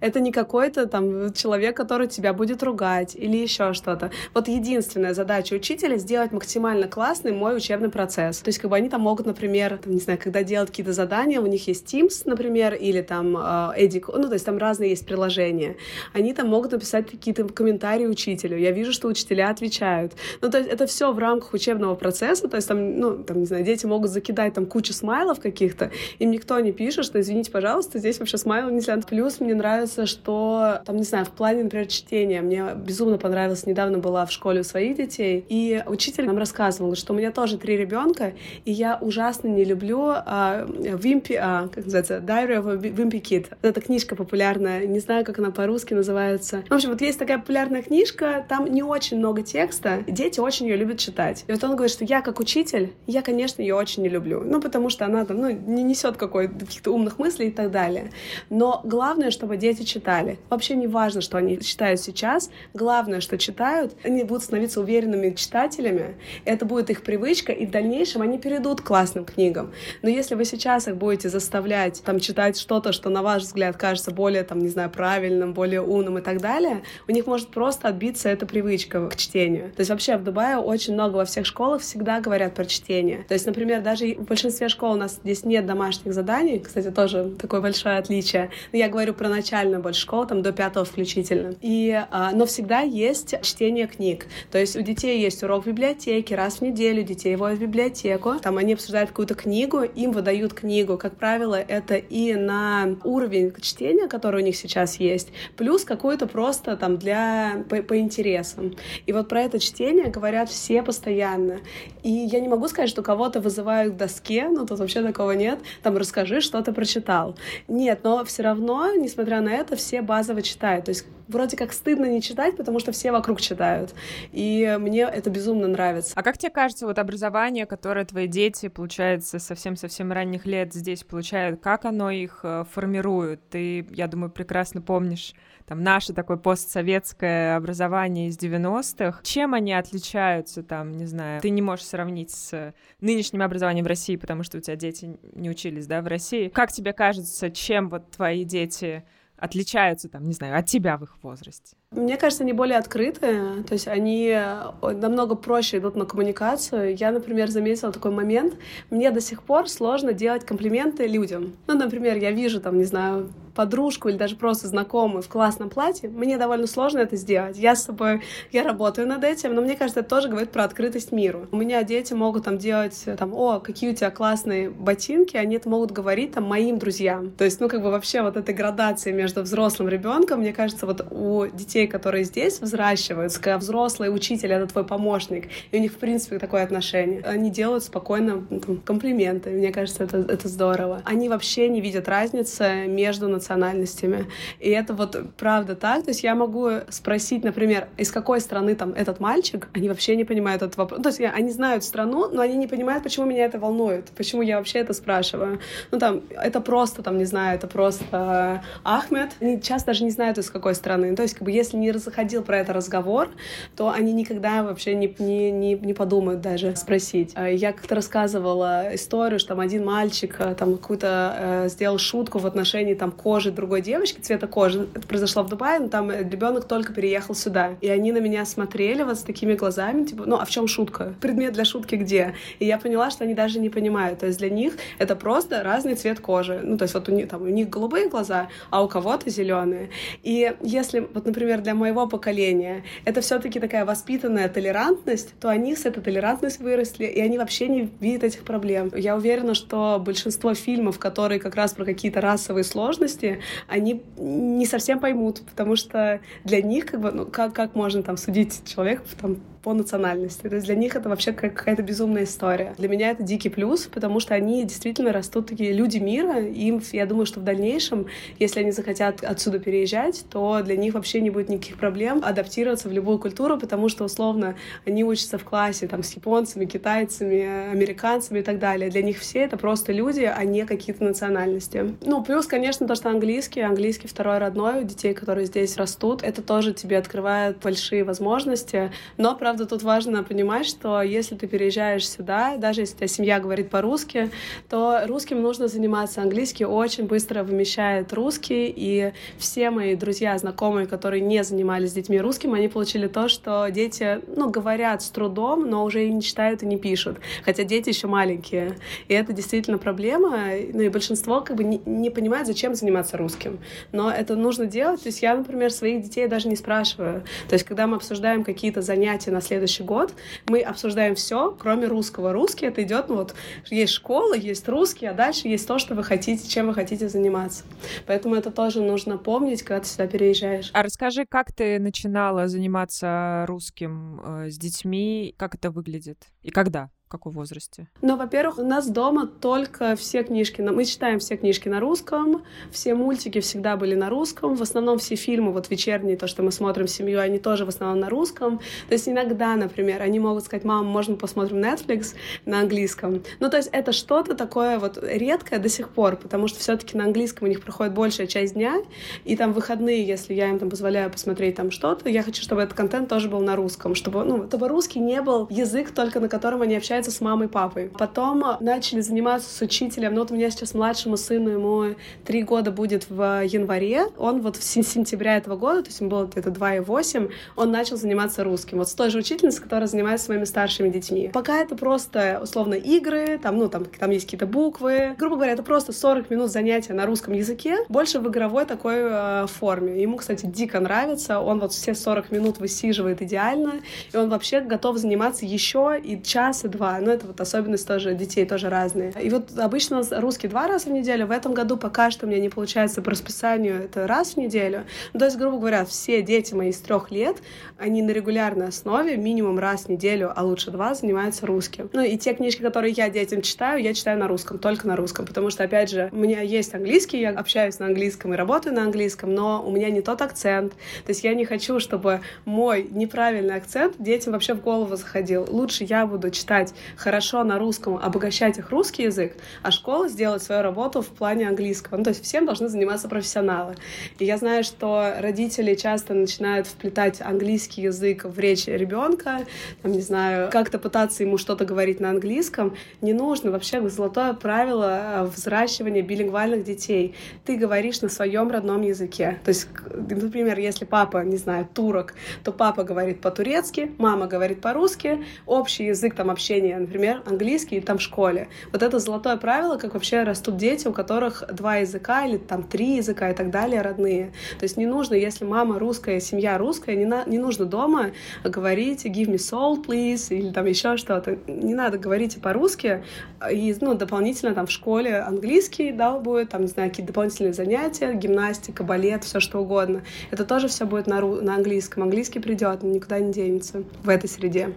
[0.00, 4.10] Это не какой-то там человек, который тебя будет ругать или еще что-то.
[4.34, 8.38] Вот единственная задача учителя— сделать максимально классный мой учебный процесс.
[8.38, 11.40] То есть как бы они там могут, например, там, не знаю, когда делают какие-то задания,
[11.40, 13.36] у них есть Teams, например, или там
[13.76, 15.76] Эдик, ну то есть там разные есть приложения.
[16.12, 18.58] Они там могут написать какие-то комментарии учителю.
[18.58, 20.16] Я вижу, что учителя отвечают делают.
[20.40, 23.46] Ну, то есть это все в рамках учебного процесса, то есть там, ну, там, не
[23.46, 27.98] знаю, дети могут закидать там кучу смайлов каких-то, им никто не пишет, что, извините, пожалуйста,
[27.98, 28.98] здесь вообще смайлов нельзя.
[29.08, 33.98] Плюс мне нравится, что, там, не знаю, в плане, например, чтения, мне безумно понравилось, недавно
[33.98, 37.76] была в школе у своих детей, и учитель нам рассказывал, что у меня тоже три
[37.76, 38.32] ребенка,
[38.64, 43.46] и я ужасно не люблю а, Вимпи, а, как называется, Diary of a Wimpy Kid.
[43.62, 46.64] Это книжка популярная, не знаю, как она по-русски называется.
[46.68, 50.76] В общем, вот есть такая популярная книжка, там не очень много текста, дети очень ее
[50.76, 51.44] любят читать.
[51.46, 54.42] И вот он говорит, что я как учитель, я, конечно, ее очень не люблю.
[54.44, 58.10] Ну, потому что она там, ну, не несет каких-то умных мыслей и так далее.
[58.50, 60.38] Но главное, чтобы дети читали.
[60.50, 62.50] Вообще не важно, что они читают сейчас.
[62.74, 66.16] Главное, что читают, они будут становиться уверенными читателями.
[66.44, 69.72] Это будет их привычка, и в дальнейшем они перейдут к классным книгам.
[70.02, 74.10] Но если вы сейчас их будете заставлять там читать что-то, что на ваш взгляд кажется
[74.10, 78.28] более, там, не знаю, правильным, более умным и так далее, у них может просто отбиться
[78.28, 79.72] эта привычка к чтению.
[79.72, 83.24] То есть вообще в Дубае очень много во всех школах всегда говорят про чтение.
[83.28, 87.32] То есть, например, даже в большинстве школ у нас здесь нет домашних заданий, кстати, тоже
[87.38, 88.50] такое большое отличие.
[88.72, 91.54] Я говорю про начальную больше школу, там до пятого включительно.
[91.62, 94.26] И, а, но всегда есть чтение книг.
[94.50, 98.34] То есть у детей есть урок в библиотеке, раз в неделю детей водят в библиотеку,
[98.42, 100.98] там они обсуждают какую-то книгу, им выдают книгу.
[100.98, 106.76] Как правило, это и на уровень чтения, который у них сейчас есть, плюс какую-то просто
[106.76, 108.74] там для по, по интересам.
[109.06, 111.60] И вот про это чтения говорят все постоянно.
[112.02, 115.58] И я не могу сказать, что кого-то вызывают к доске, ну тут вообще такого нет,
[115.82, 117.36] там расскажи, что ты прочитал.
[117.68, 120.86] Нет, но все равно, несмотря на это, все базово читают.
[120.86, 123.94] То есть вроде как стыдно не читать, потому что все вокруг читают.
[124.32, 126.12] И мне это безумно нравится.
[126.16, 131.60] А как тебе кажется, вот образование, которое твои дети, получается, совсем-совсем ранних лет здесь получают,
[131.60, 133.48] как оно их э, формирует?
[133.50, 135.34] Ты, я думаю, прекрасно помнишь
[135.68, 141.60] там наше такое постсоветское образование из 90-х, чем они отличаются, там, не знаю, ты не
[141.60, 146.00] можешь сравнить с нынешним образованием в России, потому что у тебя дети не учились, да,
[146.00, 146.48] в России.
[146.48, 149.04] Как тебе кажется, чем вот твои дети
[149.36, 151.76] отличаются, там, не знаю, от тебя в их возрасте?
[151.92, 154.36] Мне кажется, они более открытые, то есть они
[154.82, 156.96] намного проще идут на коммуникацию.
[156.96, 158.54] Я, например, заметила такой момент.
[158.90, 161.56] Мне до сих пор сложно делать комплименты людям.
[161.68, 166.08] Ну, например, я вижу там, не знаю, подружку или даже просто знакомую в классном платье,
[166.08, 167.58] мне довольно сложно это сделать.
[167.58, 171.10] Я с собой, я работаю над этим, но мне кажется, это тоже говорит про открытость
[171.10, 171.48] миру.
[171.50, 175.68] У меня дети могут там делать, там, о, какие у тебя классные ботинки, они это
[175.68, 177.32] могут говорить там моим друзьям.
[177.32, 181.04] То есть, ну, как бы вообще вот эта градация между взрослым ребенком, мне кажется, вот
[181.10, 185.96] у детей, которые здесь взращиваются, когда взрослый учитель— это твой помощник, и у них, в
[185.96, 187.22] принципе, такое отношение.
[187.22, 191.02] Они делают спокойно ну, там, комплименты, мне кажется, это, это здорово.
[191.04, 194.26] Они вообще не видят разницы между национальными национальностями.
[194.60, 196.04] И это вот правда так.
[196.04, 200.24] То есть я могу спросить, например, из какой страны там этот мальчик, они вообще не
[200.24, 201.02] понимают этот вопрос.
[201.02, 204.58] То есть они знают страну, но они не понимают, почему меня это волнует, почему я
[204.58, 205.60] вообще это спрашиваю.
[205.90, 209.30] Ну там, это просто, там, не знаю, это просто Ахмед.
[209.40, 211.16] Они часто даже не знают, из какой страны.
[211.16, 213.28] То есть, как бы, если не заходил про это разговор,
[213.76, 217.32] то они никогда вообще не, не, не, не подумают даже спросить.
[217.34, 222.38] А я как-то рассказывала историю, что там один мальчик э, там какую-то э, сделал шутку
[222.38, 224.88] в отношении там кожи другой девочки, цвета кожи.
[224.94, 227.76] Это произошло в Дубае, но там ребенок только переехал сюда.
[227.82, 231.14] И они на меня смотрели вот с такими глазами, типа, ну, а в чем шутка?
[231.20, 232.34] Предмет для шутки где?
[232.58, 234.20] И я поняла, что они даже не понимают.
[234.20, 236.58] То есть для них это просто разный цвет кожи.
[236.64, 239.90] Ну, то есть вот у них, там, у них голубые глаза, а у кого-то зеленые.
[240.22, 245.84] И если, вот, например, для моего поколения это все-таки такая воспитанная толерантность, то они с
[245.84, 248.90] этой толерантностью выросли, и они вообще не видят этих проблем.
[248.96, 254.66] Я уверена, что большинство фильмов, которые как раз про какие-то расовые сложности, люди, они не
[254.66, 259.02] совсем поймут, потому что для них, как бы, ну, как, как можно там судить человека
[259.20, 260.48] там, по национальности.
[260.48, 262.74] То есть для них это вообще какая-то безумная история.
[262.78, 266.40] Для меня это дикий плюс, потому что они действительно растут такие люди мира.
[266.40, 268.06] Им, я думаю, что в дальнейшем,
[268.38, 272.92] если они захотят отсюда переезжать, то для них вообще не будет никаких проблем адаптироваться в
[272.92, 278.42] любую культуру, потому что, условно, они учатся в классе там с японцами, китайцами, американцами и
[278.42, 278.90] так далее.
[278.90, 281.94] Для них все это просто люди, а не какие-то национальности.
[282.02, 286.42] Ну, плюс, конечно, то, что английский, английский второй родной у детей, которые здесь растут, это
[286.42, 288.92] тоже тебе открывает большие возможности.
[289.16, 293.40] Но, правда, правда, тут важно понимать, что если ты переезжаешь сюда, даже если твоя семья
[293.40, 294.30] говорит по-русски,
[294.68, 296.22] то русским нужно заниматься.
[296.22, 302.20] Английский очень быстро вымещает русский, и все мои друзья, знакомые, которые не занимались с детьми
[302.20, 306.62] русским, они получили то, что дети, ну, говорят с трудом, но уже и не читают
[306.62, 308.76] и не пишут, хотя дети еще маленькие.
[309.08, 310.38] И это действительно проблема,
[310.72, 313.58] ну и большинство как бы не, не понимает, зачем заниматься русским.
[313.90, 315.02] Но это нужно делать.
[315.02, 317.24] То есть я, например, своих детей даже не спрашиваю.
[317.48, 320.12] То есть когда мы обсуждаем какие-то занятия на следующий год,
[320.48, 322.32] мы обсуждаем все, кроме русского.
[322.32, 323.36] Русский это идет, ну вот,
[323.70, 327.64] есть школа, есть русский, а дальше есть то, что вы хотите, чем вы хотите заниматься.
[328.06, 330.70] Поэтому это тоже нужно помнить, когда ты сюда переезжаешь.
[330.72, 336.90] А расскажи, как ты начинала заниматься русским э, с детьми, как это выглядит и когда?
[337.08, 337.86] В каком возрасте?
[338.02, 342.94] Ну, во-первых, у нас дома только все книжки, мы читаем все книжки на русском, все
[342.94, 346.86] мультики всегда были на русском, в основном все фильмы, вот вечерние, то, что мы смотрим
[346.86, 348.58] с семьей, они тоже в основном на русском.
[348.88, 353.22] То есть иногда, например, они могут сказать, мама, можно посмотрим Netflix на английском.
[353.40, 357.04] Ну, то есть это что-то такое вот редкое до сих пор, потому что все-таки на
[357.04, 358.82] английском у них проходит большая часть дня,
[359.24, 362.76] и там выходные, если я им там позволяю посмотреть там что-то, я хочу, чтобы этот
[362.76, 366.60] контент тоже был на русском, чтобы, ну, чтобы русский не был язык только на котором
[366.60, 367.90] они общаются общается с мамой и папой.
[367.96, 370.14] Потом начали заниматься с учителем.
[370.14, 374.06] Ну вот у меня сейчас младшему сыну, ему три года будет в январе.
[374.16, 378.42] Он вот в сентябре этого года, то есть ему было где-то 2,8, он начал заниматься
[378.42, 378.78] русским.
[378.78, 381.30] Вот с той же учительницей, которая занимается с моими старшими детьми.
[381.32, 385.14] Пока это просто, условно, игры, там, ну, там, там есть какие-то буквы.
[385.18, 389.46] Грубо говоря, это просто 40 минут занятия на русском языке, больше в игровой такой э,
[389.46, 390.02] форме.
[390.02, 391.38] Ему, кстати, дико нравится.
[391.38, 393.74] Он вот все 40 минут высиживает идеально,
[394.12, 397.00] и он вообще готов заниматься еще и час, и два два.
[397.00, 399.12] Ну, это вот особенность тоже детей тоже разные.
[399.22, 401.26] И вот обычно русский два раза в неделю.
[401.26, 404.84] В этом году пока что у меня не получается по расписанию это раз в неделю.
[405.12, 407.36] Ну, то есть, грубо говоря, все дети мои с трех лет,
[407.78, 411.90] они на регулярной основе минимум раз в неделю, а лучше два, занимаются русским.
[411.92, 415.26] Ну, и те книжки, которые я детям читаю, я читаю на русском, только на русском,
[415.26, 418.82] потому что, опять же, у меня есть английский, я общаюсь на английском и работаю на
[418.82, 420.72] английском, но у меня не тот акцент.
[420.72, 425.46] То есть я не хочу, чтобы мой неправильный акцент детям вообще в голову заходил.
[425.48, 430.62] Лучше я буду читать хорошо на русском, обогащать их русский язык, а школа сделать свою
[430.62, 431.96] работу в плане английского.
[431.98, 433.76] Ну, то есть всем должны заниматься профессионалы.
[434.18, 439.46] И я знаю, что родители часто начинают вплетать английский язык в речь ребенка,
[439.82, 442.74] там, не знаю, как-то пытаться ему что-то говорить на английском.
[443.00, 443.50] Не нужно.
[443.50, 447.14] Вообще золотое правило э, взращивания билингвальных детей.
[447.44, 449.38] Ты говоришь на своем родном языке.
[449.44, 452.14] То есть, например, если папа, не знаю, турок,
[452.44, 457.98] то папа говорит по-турецки, мама говорит по-русски, общий язык там общения обучения, например, английский там
[457.98, 458.48] в школе.
[458.72, 462.96] Вот это золотое правило, как вообще растут дети, у которых два языка или там три
[462.96, 464.32] языка и так далее родные.
[464.58, 468.10] То есть не нужно, если мама русская, семья русская, не, на, не нужно дома
[468.44, 471.38] говорить give me salt, please, или там еще что-то.
[471.46, 473.02] Не надо говорить по-русски,
[473.50, 478.14] и, ну, дополнительно там в школе английский, да, будет, там, не знаю, какие-то дополнительные занятия,
[478.14, 480.02] гимнастика, балет, все что угодно.
[480.30, 482.02] Это тоже все будет на, на английском.
[482.02, 484.70] Английский придет, никуда не денется в этой среде.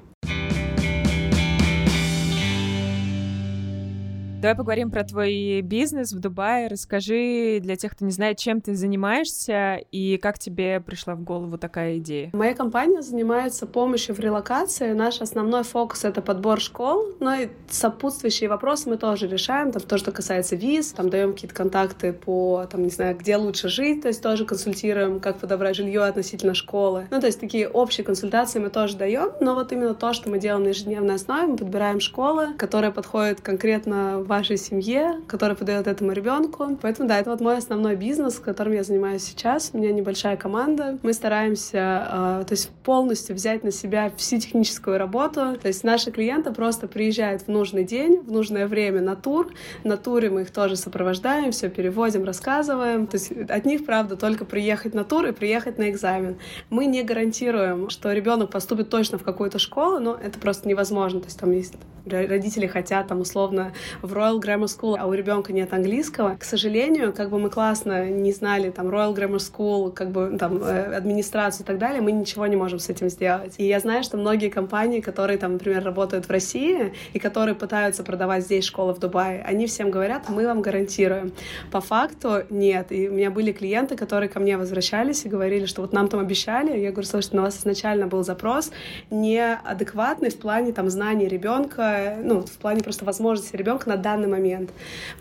[4.41, 6.67] Давай поговорим про твой бизнес в Дубае.
[6.67, 11.59] Расскажи для тех, кто не знает, чем ты занимаешься и как тебе пришла в голову
[11.59, 12.31] такая идея.
[12.33, 14.93] Моя компания занимается помощью в релокации.
[14.93, 19.71] Наш основной фокус— это подбор школ, но и сопутствующие вопросы мы тоже решаем.
[19.71, 23.69] Там то, что касается виз, там даем какие-то контакты по, там, не знаю, где лучше
[23.69, 27.05] жить, то есть тоже консультируем, как подобрать жилье относительно школы.
[27.11, 30.39] Ну, то есть такие общие консультации мы тоже даем, но вот именно то, что мы
[30.39, 36.13] делаем на ежедневной основе, мы подбираем школы, которые подходят конкретно вашей семье, которая подает этому
[36.13, 36.77] ребенку.
[36.81, 39.71] Поэтому, да, это вот мой основной бизнес, которым я занимаюсь сейчас.
[39.73, 40.97] У меня небольшая команда.
[41.03, 45.57] Мы стараемся, э, то есть полностью взять на себя всю техническую работу.
[45.61, 49.51] То есть наши клиенты просто приезжают в нужный день, в нужное время на тур.
[49.83, 53.07] На туре мы их тоже сопровождаем, все переводим, рассказываем.
[53.07, 56.37] То есть от них, правда, только приехать на тур и приехать на экзамен.
[56.69, 61.19] Мы не гарантируем, что ребенок поступит точно в какую-то школу, но это просто невозможно.
[61.19, 61.73] То есть там есть
[62.05, 66.35] родители хотят там условно в Royal Grammar School, а у ребенка нет английского.
[66.35, 70.57] К сожалению, как бы мы классно не знали там Royal Grammar School, как бы там
[70.63, 73.55] э, администрацию и так далее, мы ничего не можем с этим сделать.
[73.57, 78.03] И я знаю, что многие компании, которые там, например, работают в России и которые пытаются
[78.03, 81.31] продавать здесь школы в Дубае, они всем говорят, мы вам гарантируем.
[81.71, 82.91] По факту нет.
[82.91, 86.19] И у меня были клиенты, которые ко мне возвращались и говорили, что вот нам там
[86.19, 86.77] обещали.
[86.79, 88.71] Я говорю, слушайте, у нас изначально был запрос
[89.09, 91.90] неадекватный в плане там знаний ребенка,
[92.23, 94.71] ну, в плане просто возможности ребенка на данный момент.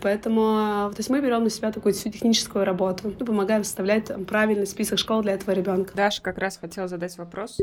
[0.01, 4.67] Поэтому, то есть мы берем на себя такую всю техническую работу, ну, помогаем составлять правильный
[4.67, 5.93] список школ для этого ребенка.
[5.95, 7.57] Даша как раз хотела задать вопрос.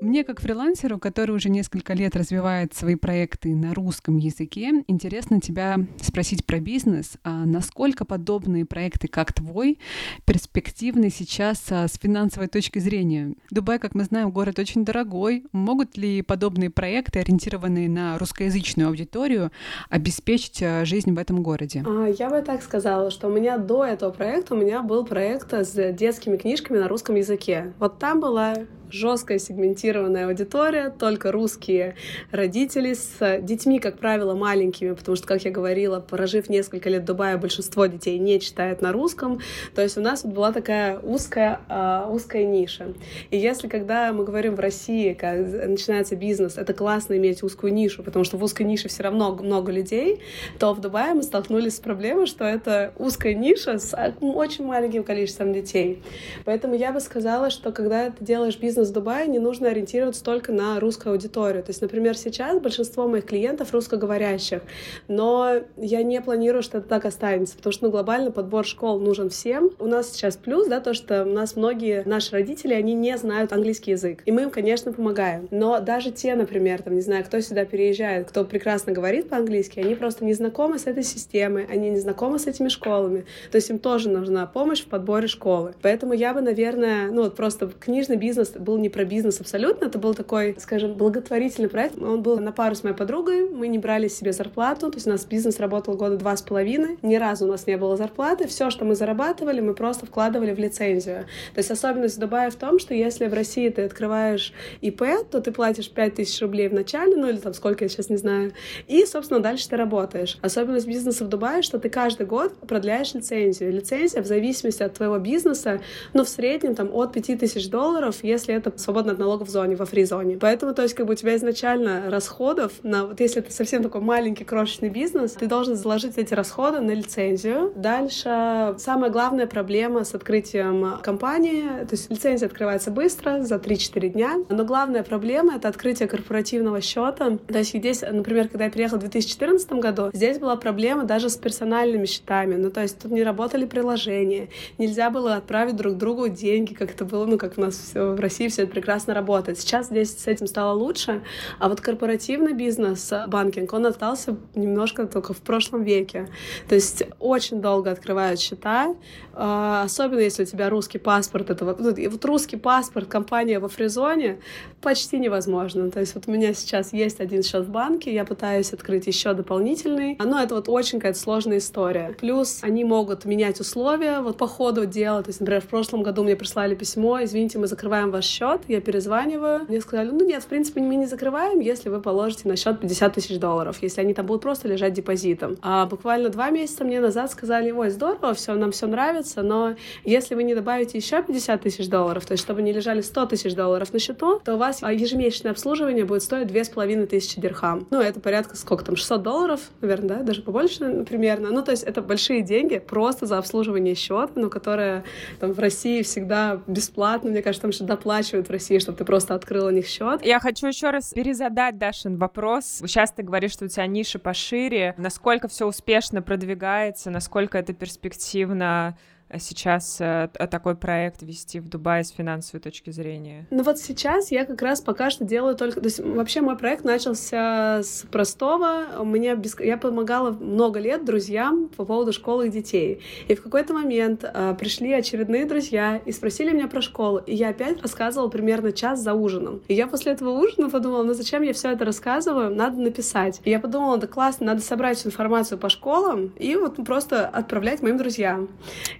[0.00, 5.76] Мне, как фрилансеру, который уже несколько лет развивает свои проекты на русском языке, интересно тебя
[6.00, 7.16] спросить про бизнес.
[7.24, 9.80] А насколько подобные проекты, как твой,
[10.24, 13.34] перспективны сейчас а, с финансовой точки зрения?
[13.50, 15.44] Дубай, как мы знаем, город очень дорогой.
[15.50, 19.50] Могут ли подобные проекты, ориентированные на русскоязычную аудиторию,
[19.90, 21.82] обеспечить а, жизнь в этом городе?
[21.84, 25.52] А, я бы так сказала, что у меня до этого проекта у меня был проект
[25.52, 27.72] с детскими книжками на русском языке.
[27.80, 28.54] Вот там была
[28.90, 31.96] жесткая сегментированная аудитория, только русские
[32.30, 37.04] родители с детьми, как правило, маленькими, потому что, как я говорила, прожив несколько лет в
[37.06, 39.40] Дубае, большинство детей не читает на русском.
[39.74, 42.92] То есть у нас вот была такая узкая, uh, узкая ниша.
[43.30, 48.02] И если когда мы говорим в России, как начинается бизнес, это классно иметь узкую нишу,
[48.02, 50.20] потому что в узкой нише все равно много людей,
[50.58, 55.52] то в Дубае мы столкнулись с проблемой, что это узкая ниша с очень маленьким количеством
[55.52, 56.02] детей.
[56.44, 60.52] Поэтому я бы сказала, что когда ты делаешь бизнес в Дубае не нужно ориентироваться только
[60.52, 61.62] на русскую аудиторию.
[61.62, 64.62] То есть, например, сейчас большинство моих клиентов русскоговорящих,
[65.06, 69.30] но я не планирую, что это так останется, потому что ну, глобально подбор школ нужен
[69.30, 69.70] всем.
[69.78, 73.52] У нас сейчас плюс, да, то, что у нас многие наши родители, они не знают
[73.52, 75.48] английский язык, и мы им, конечно, помогаем.
[75.50, 79.94] Но даже те, например, там, не знаю, кто сюда переезжает, кто прекрасно говорит по-английски, они
[79.94, 83.24] просто не знакомы с этой системой, они не знакомы с этими школами.
[83.50, 85.74] То есть им тоже нужна помощь в подборе школы.
[85.82, 89.98] Поэтому я бы, наверное, ну вот просто книжный бизнес был не про бизнес абсолютно, это
[89.98, 92.00] был такой, скажем, благотворительный проект.
[92.00, 95.10] Он был на пару с моей подругой, мы не брали себе зарплату, то есть у
[95.10, 98.70] нас бизнес работал года два с половиной, ни разу у нас не было зарплаты, все,
[98.70, 101.26] что мы зарабатывали, мы просто вкладывали в лицензию.
[101.54, 105.52] То есть особенность Дубая в том, что если в России ты открываешь ИП, то ты
[105.52, 108.52] платишь 5000 рублей в начале, ну или там сколько, я сейчас не знаю,
[108.86, 110.38] и, собственно, дальше ты работаешь.
[110.42, 113.72] Особенность бизнеса в Дубае, что ты каждый год продляешь лицензию.
[113.72, 115.80] Лицензия в зависимости от твоего бизнеса,
[116.12, 120.36] ну, в среднем там от 5000 долларов, если это свободно от налогов зоне, во фри-зоне.
[120.40, 124.00] Поэтому, то есть, как бы у тебя изначально расходов на, вот если это совсем такой
[124.00, 127.72] маленький крошечный бизнес, ты должен заложить эти расходы на лицензию.
[127.74, 134.36] Дальше самая главная проблема с открытием компании, то есть лицензия открывается быстро, за 3-4 дня,
[134.48, 137.38] но главная проблема— это открытие корпоративного счета.
[137.48, 141.36] То есть здесь, например, когда я приехала в 2014 году, здесь была проблема даже с
[141.36, 146.74] персональными счетами, ну то есть тут не работали приложения, нельзя было отправить друг другу деньги,
[146.74, 149.47] как это было, ну как у нас все в России все это прекрасно работает.
[149.56, 151.22] Сейчас здесь с этим стало лучше,
[151.58, 156.28] а вот корпоративный бизнес, банкинг, он остался немножко только в прошлом веке.
[156.68, 158.94] То есть очень долго открывают счета,
[159.32, 161.50] а, особенно если у тебя русский паспорт.
[161.50, 164.40] Это вот, вот русский паспорт, компания во Фризоне
[164.80, 165.90] почти невозможно.
[165.90, 169.34] То есть вот у меня сейчас есть один счет в банке, я пытаюсь открыть еще
[169.34, 172.16] дополнительный, но это вот очень какая-то сложная история.
[172.18, 175.22] Плюс они могут менять условия вот по ходу дела.
[175.22, 178.80] То есть, например, в прошлом году мне прислали письмо, извините, мы закрываем ваш счет, я
[178.80, 179.37] перезваниваю,
[179.68, 183.14] мне сказали, ну нет, в принципе, мы не закрываем, если вы положите на счет 50
[183.14, 185.56] тысяч долларов, если они там будут просто лежать депозитом.
[185.62, 189.74] А буквально два месяца мне назад сказали, ой, здорово, все, нам все нравится, но
[190.04, 193.54] если вы не добавите еще 50 тысяч долларов, то есть чтобы не лежали 100 тысяч
[193.54, 197.86] долларов на счету, то у вас ежемесячное обслуживание будет стоить две с половиной тысячи дирхам.
[197.90, 201.50] Ну, это порядка сколько там, 600 долларов, наверное, да, даже побольше примерно.
[201.50, 205.04] Ну, то есть это большие деньги просто за обслуживание счета, но которое
[205.40, 209.17] там в России всегда бесплатно, мне кажется, там что доплачивают в России, чтобы ты просто
[209.34, 210.24] открыла у них счет.
[210.24, 212.64] Я хочу еще раз перезадать Дашин вопрос.
[212.84, 214.94] Сейчас ты говоришь, что у тебя ниша пошире.
[214.96, 218.96] Насколько все успешно продвигается, насколько это перспективно
[219.38, 223.46] сейчас э, такой проект вести в Дубае с финансовой точки зрения?
[223.50, 225.80] Ну вот сейчас я как раз пока что делаю только...
[225.80, 229.04] То есть вообще мой проект начался с простого.
[229.04, 229.58] Меня без...
[229.60, 233.00] Я помогала много лет друзьям по поводу школы и детей.
[233.28, 237.18] И в какой-то момент а, пришли очередные друзья и спросили меня про школу.
[237.18, 239.60] И я опять рассказывала примерно час за ужином.
[239.68, 242.54] И я после этого ужина подумала, ну зачем я все это рассказываю?
[242.54, 243.40] Надо написать.
[243.44, 247.82] И я подумала, да классно, надо собрать всю информацию по школам и вот просто отправлять
[247.82, 248.48] моим друзьям.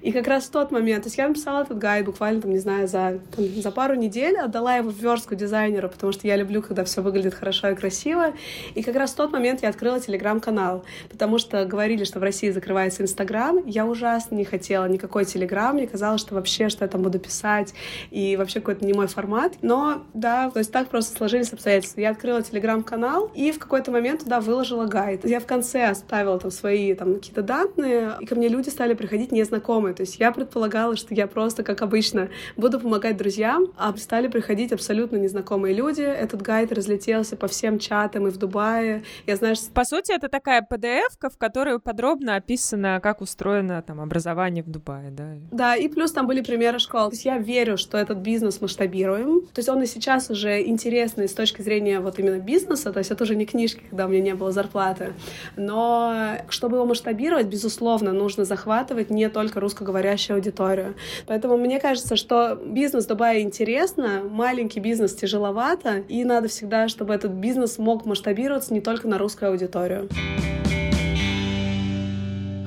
[0.03, 2.89] И как раз тот момент, то есть я написала этот гайд буквально, там, не знаю,
[2.89, 6.85] за, там, за пару недель, отдала его в верстку дизайнеру, потому что я люблю, когда
[6.85, 8.33] все выглядит хорошо и красиво.
[8.75, 12.51] И как раз в тот момент я открыла телеграм-канал, потому что говорили, что в России
[12.51, 13.65] закрывается Инстаграм.
[13.67, 17.75] Я ужасно не хотела никакой телеграм, мне казалось, что вообще, что я там буду писать,
[18.11, 19.55] и вообще какой-то не мой формат.
[19.63, 22.01] Но, да, то есть так просто сложились обстоятельства.
[22.01, 25.25] Я открыла телеграм-канал и в какой-то момент туда выложила гайд.
[25.25, 29.33] Я в конце оставила там свои там какие-то данные, и ко мне люди стали приходить
[29.33, 29.95] незнакомые.
[29.95, 34.29] То есть есть я предполагала, что я просто, как обычно, буду помогать друзьям, а стали
[34.29, 36.03] приходить абсолютно незнакомые люди.
[36.03, 39.05] Этот гайд разлетелся по всем чатам и в Дубае.
[39.27, 39.71] Я знаю, что...
[39.71, 45.11] По сути, это такая PDF, в которой подробно описано, как устроено там образование в Дубае,
[45.11, 45.35] да?
[45.53, 47.11] Да, и плюс там были примеры школ.
[47.11, 49.43] То есть я верю, что этот бизнес масштабируем.
[49.53, 53.11] То есть он и сейчас уже интересный с точки зрения вот именно бизнеса, то есть
[53.11, 55.13] это уже не книжки, когда у меня не было зарплаты.
[55.57, 59.61] Но чтобы его масштабировать, безусловно, нужно захватывать не только
[59.99, 60.95] русскоговорящую аудиторию.
[61.27, 67.33] Поэтому мне кажется, что бизнес Дубая интересно, маленький бизнес тяжеловато, и надо всегда, чтобы этот
[67.33, 70.09] бизнес мог масштабироваться не только на русскую аудиторию.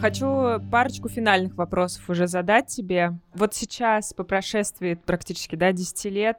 [0.02, 3.12] Хочу парочку финальных вопросов уже задать тебе.
[3.36, 6.38] Вот сейчас, по прошествии практически да, 10 лет,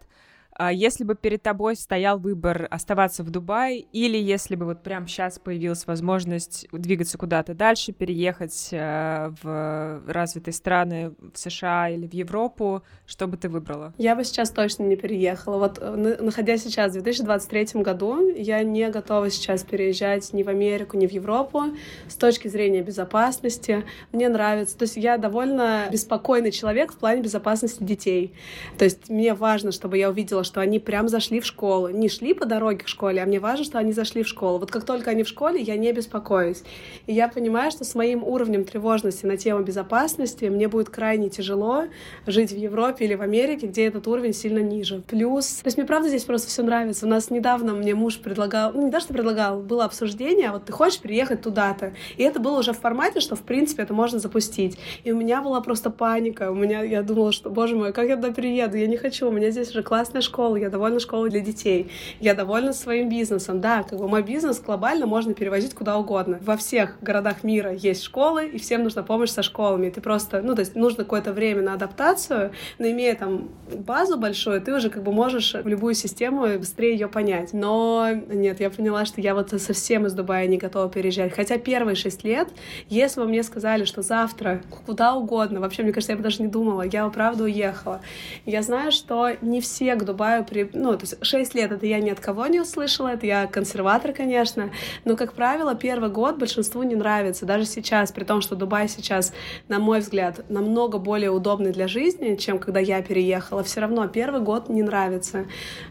[0.71, 5.39] если бы перед тобой стоял выбор оставаться в Дубае, или если бы вот прямо сейчас
[5.39, 12.83] появилась возможность двигаться куда-то дальше, переехать э, в развитые страны, в США или в Европу,
[13.07, 13.93] что бы ты выбрала?
[13.99, 15.59] Я бы сейчас точно не переехала.
[15.59, 20.97] Вот э, находясь сейчас в 2023 году, я не готова сейчас переезжать ни в Америку,
[20.97, 21.65] ни в Европу
[22.09, 23.85] с точки зрения безопасности.
[24.13, 24.77] Мне нравится.
[24.77, 28.35] То есть я довольно беспокойный человек в плане безопасности детей.
[28.79, 31.89] То есть мне важно, чтобы я увидела что они прям зашли в школу.
[31.89, 34.59] Не шли по дороге к школе, а мне важно, что они зашли в школу.
[34.59, 36.63] Вот как только они в школе, я не беспокоюсь.
[37.07, 41.85] И я понимаю, что с моим уровнем тревожности на тему безопасности мне будет крайне тяжело
[42.27, 45.01] жить в Европе или в Америке, где этот уровень сильно ниже.
[45.09, 47.07] Плюс, то есть мне правда здесь просто все нравится.
[47.07, 50.67] У нас недавно мне муж предлагал, ну не даже что предлагал, было обсуждение, а вот
[50.67, 51.95] ты хочешь приехать туда-то.
[52.19, 54.79] И это было уже в формате, что в принципе это можно запустить.
[55.03, 56.51] И у меня была просто паника.
[56.51, 58.77] У меня, я думала, что, боже мой, как я туда приеду?
[58.77, 61.91] Я не хочу, у меня здесь уже классная школа школы, я довольна школой для детей,
[62.21, 63.61] я довольна своим бизнесом.
[63.61, 66.39] Да, как бы мой бизнес глобально можно перевозить куда угодно.
[66.41, 69.91] Во всех городах мира есть школы, и всем нужна помощь со школами.
[69.91, 74.63] ты просто, ну, то есть нужно какое-то время на адаптацию, но имея там базу большую,
[74.63, 77.53] ты уже как бы можешь в любую систему быстрее ее понять.
[77.53, 81.35] Но нет, я поняла, что я вот совсем из Дубая не готова переезжать.
[81.35, 82.49] Хотя первые шесть лет,
[82.89, 86.49] если бы мне сказали, что завтра куда угодно, вообще, мне кажется, я бы даже не
[86.49, 88.01] думала, я бы правда уехала.
[88.47, 90.71] Я знаю, что не все к Дубаю Дубаю при...
[90.73, 94.13] Ну, то есть 6 лет это я ни от кого не услышала, это я консерватор,
[94.13, 94.71] конечно,
[95.05, 99.33] но, как правило, первый год большинству не нравится, даже сейчас, при том, что Дубай сейчас,
[99.67, 104.41] на мой взгляд, намного более удобный для жизни, чем когда я переехала, все равно первый
[104.41, 105.47] год не нравится.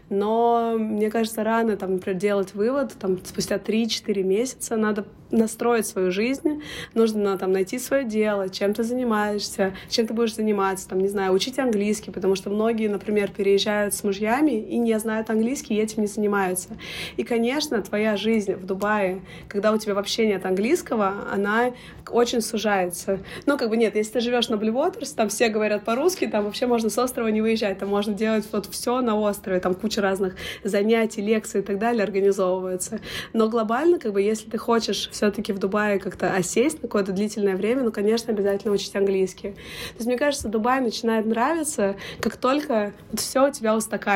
[0.08, 6.10] Но, мне кажется, рано, там, например, делать вывод, там, спустя 3-4 месяца надо настроить свою
[6.10, 6.62] жизнь,
[6.92, 11.32] нужно там найти свое дело, чем ты занимаешься, чем ты будешь заниматься, там, не знаю,
[11.32, 16.02] учить английский, потому что многие, например, переезжают с мужьями и не знают английский, и этим
[16.02, 16.70] не занимаются.
[17.16, 21.72] И, конечно, твоя жизнь в Дубае, когда у тебя вообще нет английского, она
[22.10, 23.20] очень сужается.
[23.46, 26.66] Ну, как бы нет, если ты живешь на Блювотерс, там все говорят по-русски, там вообще
[26.66, 30.36] можно с острова не выезжать, там можно делать вот все на острове, там куча разных
[30.64, 33.00] занятий, лекций и так далее организовывается.
[33.32, 37.56] Но глобально, как бы, если ты хочешь все-таки в Дубае как-то осесть на какое-то длительное
[37.56, 39.52] время, ну, конечно, обязательно учить английский.
[39.52, 44.11] То есть, мне кажется, Дубай начинает нравиться, как только все у тебя устаканивается.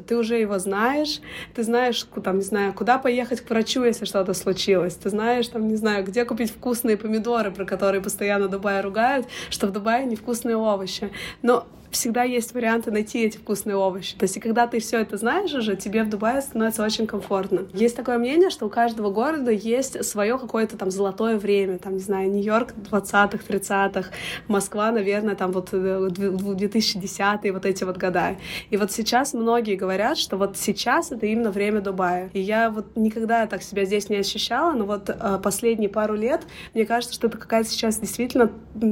[0.00, 1.20] Ты уже его знаешь,
[1.54, 4.94] ты знаешь, там, не знаю, куда поехать к врачу, если что-то случилось.
[4.94, 9.66] Ты знаешь, там, не знаю, где купить вкусные помидоры, про которые постоянно Дубай ругают, что
[9.66, 11.10] в Дубае невкусные овощи.
[11.42, 14.16] Но всегда есть варианты найти эти вкусные овощи.
[14.16, 17.66] То есть, и когда ты все это знаешь уже, тебе в Дубае становится очень комфортно.
[17.72, 21.78] Есть такое мнение, что у каждого города есть свое какое-то там золотое время.
[21.78, 24.10] Там, не знаю, Нью-Йорк 20-х, 30-х,
[24.48, 28.36] Москва, наверное, там вот 2010-е, вот эти вот года.
[28.70, 32.30] И вот сейчас многие говорят, что вот сейчас это именно время Дубая.
[32.32, 36.42] И я вот никогда так себя здесь не ощущала, но вот э, последние пару лет
[36.74, 38.50] мне кажется, что это какая-то сейчас действительно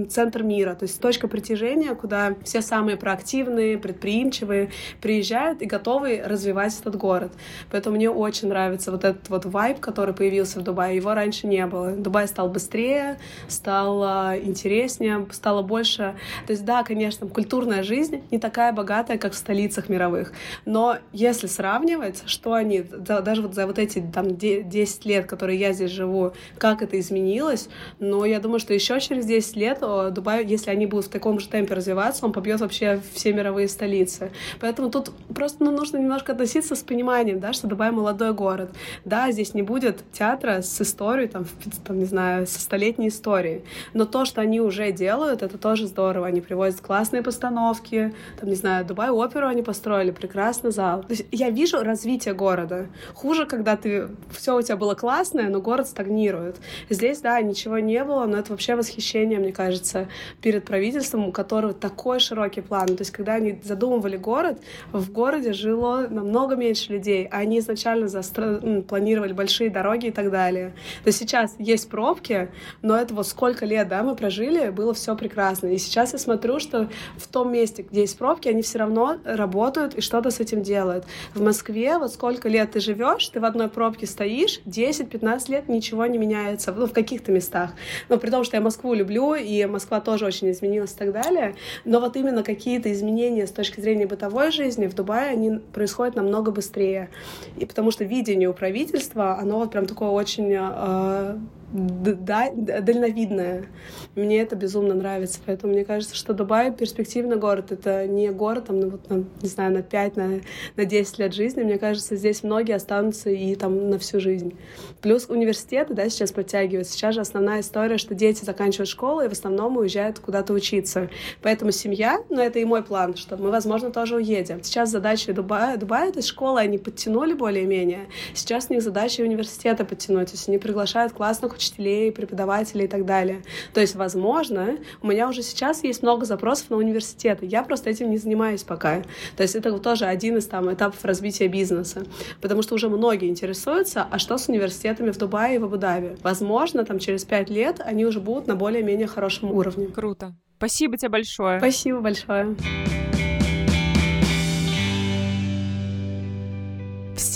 [0.09, 4.71] центр мира, то есть точка притяжения, куда все самые самые проактивные, предприимчивые
[5.03, 7.33] приезжают и готовы развивать этот город.
[7.71, 10.97] Поэтому мне очень нравится вот этот вот вайб, который появился в Дубае.
[10.97, 11.91] Его раньше не было.
[11.91, 14.03] Дубай стал быстрее, стал
[14.37, 16.15] интереснее, стало больше...
[16.47, 20.33] То есть да, конечно, культурная жизнь не такая богатая, как в столицах мировых.
[20.65, 25.75] Но если сравнивать, что они, даже вот за вот эти там 10 лет, которые я
[25.75, 27.69] здесь живу, как это изменилось,
[27.99, 31.49] но я думаю, что еще через 10 лет Дубай, если они будут в таком же
[31.49, 34.31] темпе развиваться, он побьет вообще вообще все мировые столицы.
[34.61, 38.71] Поэтому тут просто ну, нужно немножко относиться с пониманием, да, что Дубай молодой город.
[39.05, 41.47] Да, здесь не будет театра с историей, там,
[41.85, 43.65] там, не знаю, со столетней историей.
[43.95, 46.27] Но то, что они уже делают, это тоже здорово.
[46.27, 51.03] Они привозят классные постановки, там, не знаю, Дубай оперу они построили, прекрасный зал.
[51.03, 52.87] То есть я вижу развитие города.
[53.15, 56.57] Хуже, когда ты все у тебя было классное, но город стагнирует.
[56.91, 60.09] Здесь, да, ничего не было, но это вообще восхищение, мне кажется,
[60.41, 62.89] перед правительством, у которого такой широкий план.
[62.89, 64.59] То есть, когда они задумывали город,
[64.93, 68.61] в городе жило намного меньше людей, а они изначально застро...
[68.87, 70.75] планировали большие дороги и так далее.
[71.03, 72.51] То есть сейчас есть пробки,
[72.83, 75.69] но это вот сколько лет, да, мы прожили, было все прекрасно.
[75.69, 79.95] И сейчас я смотрю, что в том месте, где есть пробки, они все равно работают
[79.95, 81.05] и что-то с этим делают.
[81.35, 86.07] В Москве вот сколько лет ты живешь, ты в одной пробке стоишь, 10-15 лет ничего
[86.07, 87.71] не меняется, ну, в каких-то местах.
[88.09, 91.55] Но при том, что я Москву люблю, и Москва тоже очень изменилась и так далее,
[91.85, 96.51] но вот именно какие-то изменения с точки зрения бытовой жизни в Дубае, они происходят намного
[96.51, 97.09] быстрее.
[97.57, 101.39] И потому что видение у правительства, оно вот прям такое очень э,
[101.73, 103.67] да, дальновидная.
[104.15, 105.39] Мне это безумно нравится.
[105.45, 107.73] Поэтому мне кажется, что Дубай перспективный город.
[107.73, 110.41] Это не город, там, ну, вот, там, не знаю, на 5, на,
[110.77, 111.63] на 10 лет жизни.
[111.63, 114.57] Мне кажется, здесь многие останутся и там на всю жизнь.
[115.03, 116.89] Плюс университеты, да, сейчас подтягивают.
[116.89, 121.11] Сейчас же основная история, что дети заканчивают школу и в основном уезжают куда-то учиться.
[121.43, 124.63] Поэтому семья, ну, это и мой план, что мы, возможно, тоже уедем.
[124.63, 128.07] Сейчас задача Дубая, Дубая это школа, они подтянули более-менее.
[128.33, 130.29] Сейчас у них задача университета подтянуть.
[130.29, 133.43] То есть они приглашают классных учителей, преподавателей и так далее.
[133.75, 137.47] То есть, возможно, у меня уже сейчас есть много запросов на университеты.
[137.47, 139.03] Я просто этим не занимаюсь пока.
[139.37, 142.05] То есть это тоже один из там этапов развития бизнеса.
[142.41, 146.17] Потому что уже многие интересуются, а что с университетами в Дубае и в Абу-Даби?
[146.23, 149.89] Возможно, там через пять лет они уже будут на более-менее хорошем уровне.
[149.89, 150.35] Круто.
[150.57, 151.59] Спасибо тебе большое.
[151.59, 152.57] Спасибо большое.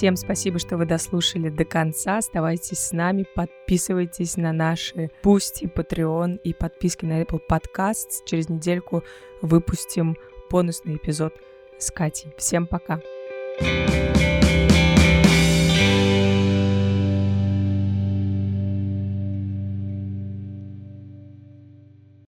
[0.02, 2.18] Всем спасибо, что вы дослушали до конца.
[2.18, 8.24] Оставайтесь с нами, подписывайтесь на наши Пусти, Patreon и подписки на Apple Podcasts.
[8.26, 9.04] Через недельку
[9.42, 10.16] выпустим
[10.50, 11.34] бонусный эпизод
[11.78, 12.34] с Катей.
[12.36, 13.00] Всем пока!
[13.60, 14.21] thank you